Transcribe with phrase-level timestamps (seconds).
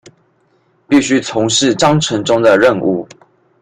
[0.87, 3.05] 必須從事章程中的任務